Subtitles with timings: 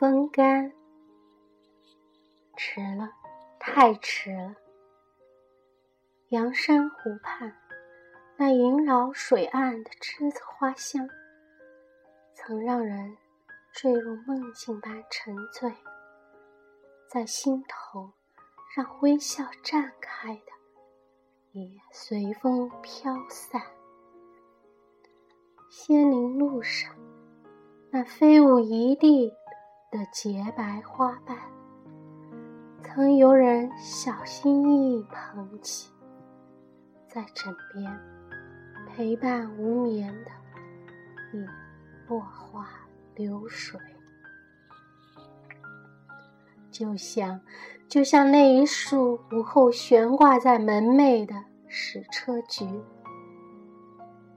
[0.00, 0.72] 风干。
[2.56, 3.10] 迟了，
[3.58, 4.54] 太迟了。
[6.30, 7.54] 阳山湖畔，
[8.38, 11.06] 那萦绕水岸的栀子花香，
[12.32, 13.14] 曾让人
[13.72, 15.70] 坠入梦境般沉醉，
[17.06, 18.10] 在心头，
[18.74, 20.52] 让微笑绽开的，
[21.52, 23.60] 也随风飘散。
[25.68, 26.90] 仙林路上，
[27.90, 29.30] 那飞舞一地
[29.90, 31.36] 的洁白花瓣，
[32.80, 35.90] 曾有人小心翼翼捧起，
[37.08, 37.98] 在枕边
[38.86, 40.30] 陪伴无眠的，
[41.32, 41.44] 你
[42.06, 42.68] 落花
[43.16, 43.80] 流水。
[46.70, 47.40] 就像，
[47.88, 51.34] 就像那一束午后悬挂在门楣的
[51.66, 52.64] 矢车菊，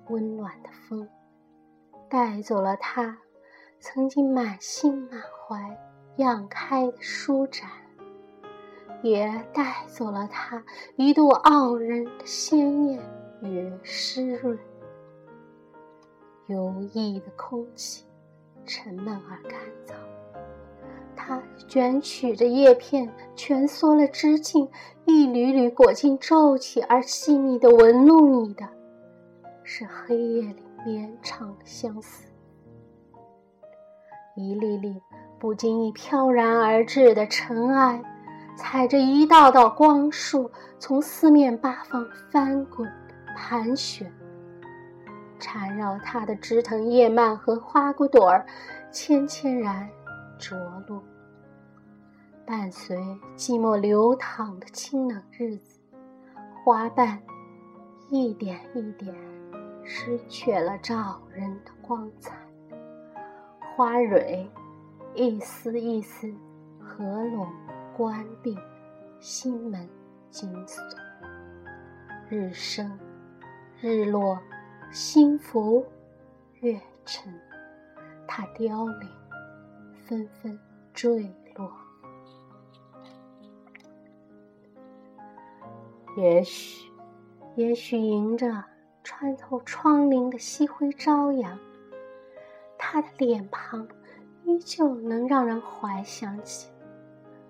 [0.09, 1.07] 温暖的风。
[2.09, 3.19] 带走了他
[3.79, 5.77] 曾经满心满怀
[6.17, 7.69] 漾开的舒展，
[9.01, 10.63] 也带走了他
[10.95, 13.01] 一度傲人的鲜艳
[13.41, 14.57] 与湿润。
[16.47, 18.05] 有意的空气
[18.65, 19.93] 沉闷而干燥，
[21.15, 24.69] 它卷曲着叶片，蜷缩了枝茎，
[25.05, 28.67] 一缕缕裹进皱起而细密的纹路里的，
[29.63, 30.63] 是黑夜里。
[30.85, 32.27] 绵长的相思，
[34.35, 35.01] 一粒粒
[35.43, 38.01] 不经意飘然而至的尘埃，
[38.55, 40.49] 踩着一道道光束，
[40.79, 42.89] 从四面八方翻滚
[43.35, 44.09] 盘旋，
[45.37, 48.45] 缠绕它的枝藤叶蔓和花骨朵儿，
[48.89, 49.85] 纤纤然
[50.39, 50.55] 着
[50.87, 51.03] 落。
[52.45, 52.97] 伴随
[53.35, 55.77] 寂寞流淌的清冷日子，
[56.63, 57.21] 花瓣
[58.09, 59.13] 一点一点。
[59.83, 62.33] 失去了照人的光彩，
[63.75, 64.49] 花蕊
[65.15, 66.33] 一丝一丝
[66.79, 67.47] 合拢
[67.95, 68.57] 关闭，
[69.19, 69.87] 心门
[70.31, 70.83] 紧锁。
[72.29, 72.99] 日升
[73.79, 74.39] 日落，
[74.91, 75.85] 心浮
[76.61, 77.31] 月沉，
[78.27, 79.09] 它凋零，
[80.05, 80.59] 纷纷
[80.93, 81.71] 坠落。
[86.17, 86.89] 也许，
[87.55, 88.63] 也许迎着。
[89.05, 91.59] 穿透窗棂的夕辉朝阳，
[92.77, 93.85] 他的脸庞
[94.45, 96.69] 依旧能让人怀想起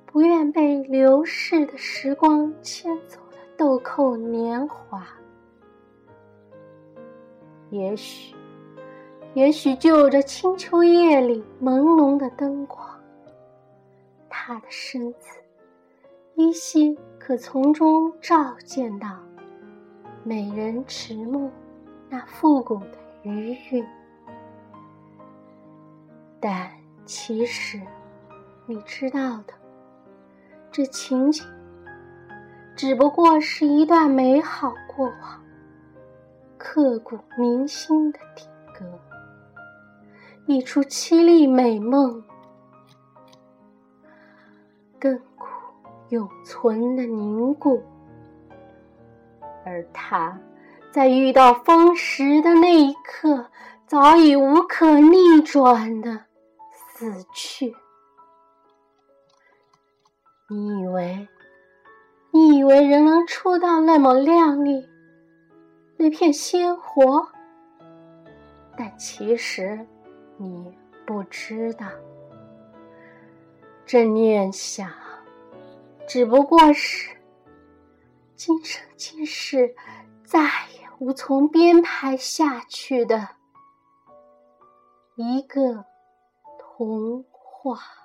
[0.05, 5.05] 不愿被流逝的时光牵走的豆蔻年华。
[7.71, 8.35] 也许，
[9.33, 12.87] 也许就着清秋夜里朦胧的灯光，
[14.29, 15.39] 他的身子
[16.35, 19.17] 依稀可从中照见到。
[20.23, 21.49] 美人迟暮，
[22.07, 23.85] 那复古的余韵。
[26.39, 26.71] 但
[27.05, 27.79] 其实，
[28.65, 29.53] 你知道的，
[30.71, 31.45] 这情景
[32.75, 35.43] 只不过是一段美好过往，
[36.57, 38.85] 刻骨铭心的定格，
[40.47, 42.23] 一出凄厉美梦，
[44.99, 45.45] 亘古
[46.09, 47.83] 永存的凝固。
[49.65, 50.37] 而他，
[50.89, 53.45] 在遇到风时的那一刻，
[53.85, 56.21] 早已无可逆转的
[57.03, 57.75] 死去。
[60.49, 61.27] 你以为，
[62.31, 64.87] 你以为人能出到那么靓丽，
[65.97, 67.27] 那片鲜活？
[68.77, 69.85] 但其实，
[70.37, 70.73] 你
[71.05, 71.87] 不知道，
[73.85, 74.89] 这念想，
[76.07, 77.09] 只不过是。
[78.35, 79.75] 今生今世，
[80.23, 83.27] 再也无从编排下去的
[85.15, 85.85] 一个
[86.78, 88.02] 童话。